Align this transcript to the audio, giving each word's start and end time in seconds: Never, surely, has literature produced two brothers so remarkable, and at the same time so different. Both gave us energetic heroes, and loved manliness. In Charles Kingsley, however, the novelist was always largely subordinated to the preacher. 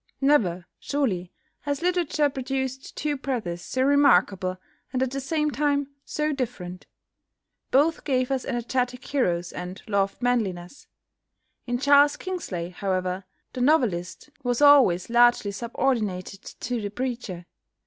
Never, 0.19 0.65
surely, 0.79 1.31
has 1.59 1.83
literature 1.83 2.27
produced 2.27 2.95
two 2.95 3.15
brothers 3.17 3.61
so 3.61 3.83
remarkable, 3.83 4.57
and 4.91 5.03
at 5.03 5.11
the 5.11 5.19
same 5.21 5.51
time 5.51 5.91
so 6.05 6.33
different. 6.33 6.87
Both 7.69 8.03
gave 8.03 8.31
us 8.31 8.43
energetic 8.43 9.05
heroes, 9.05 9.51
and 9.51 9.79
loved 9.87 10.19
manliness. 10.19 10.87
In 11.67 11.77
Charles 11.77 12.17
Kingsley, 12.17 12.69
however, 12.71 13.25
the 13.53 13.61
novelist 13.61 14.31
was 14.41 14.59
always 14.59 15.07
largely 15.11 15.51
subordinated 15.51 16.41
to 16.61 16.81
the 16.81 16.89
preacher. 16.89 17.45